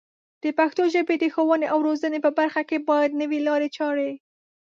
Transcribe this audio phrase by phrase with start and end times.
[0.43, 4.11] د پښتو ژبې د ښوونې او روزنې په برخه کې باید نوې لارې چارې